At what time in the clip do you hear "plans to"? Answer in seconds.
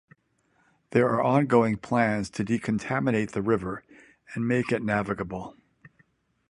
1.77-2.43